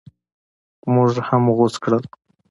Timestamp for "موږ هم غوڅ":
0.93-1.75